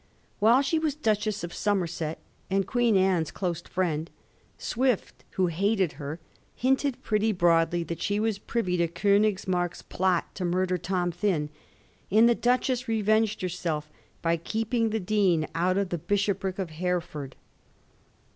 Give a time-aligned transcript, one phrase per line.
[0.39, 2.17] While she was Duchess of Somerset
[2.49, 4.09] and Queen Anne's close friend,
[4.57, 6.19] Swift, who hated her,
[6.55, 11.49] hinted pretty broadly that she was privy to Eonigs mark's plot to murder Tom Thynne,
[12.09, 13.91] and the Duchess revenged herself
[14.23, 17.35] by keeping the Dean out of the bishopric of Hereford.